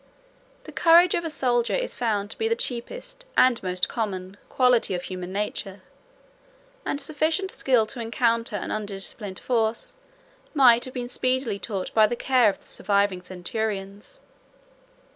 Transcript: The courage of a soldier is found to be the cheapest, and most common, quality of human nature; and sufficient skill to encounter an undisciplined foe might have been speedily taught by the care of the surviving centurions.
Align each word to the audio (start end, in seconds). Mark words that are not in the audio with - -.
The 0.63 0.71
courage 0.71 1.13
of 1.13 1.23
a 1.23 1.29
soldier 1.29 1.75
is 1.75 1.93
found 1.93 2.31
to 2.31 2.37
be 2.39 2.47
the 2.47 2.55
cheapest, 2.55 3.23
and 3.37 3.61
most 3.61 3.87
common, 3.87 4.35
quality 4.49 4.95
of 4.95 5.03
human 5.03 5.31
nature; 5.31 5.83
and 6.83 6.99
sufficient 6.99 7.51
skill 7.51 7.85
to 7.85 7.99
encounter 7.99 8.55
an 8.55 8.71
undisciplined 8.71 9.37
foe 9.37 9.75
might 10.55 10.85
have 10.85 10.93
been 10.95 11.07
speedily 11.07 11.59
taught 11.59 11.93
by 11.93 12.07
the 12.07 12.15
care 12.15 12.49
of 12.49 12.59
the 12.63 12.67
surviving 12.67 13.21
centurions. 13.21 14.19